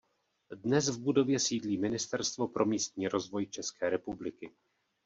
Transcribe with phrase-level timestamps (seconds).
[0.53, 4.51] Dnes v budově sídlí Ministerstvo pro místní rozvoj České republiky.